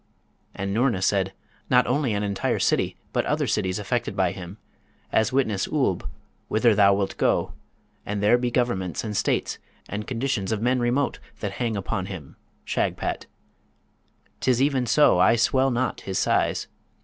[0.55, 1.31] And Noorna said,
[1.69, 4.57] 'Not only an entire city, but other cities affected by him,
[5.11, 6.09] as witness Oolb,
[6.47, 7.53] whither thou wilt go;
[8.03, 12.35] and there be governments and states, and conditions of men remote, that hang upon him,
[12.65, 13.27] Shagpat.
[14.39, 16.67] 'Tis even so; I swell not his size.